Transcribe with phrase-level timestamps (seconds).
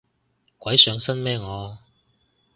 [0.57, 1.77] 鬼上身咩我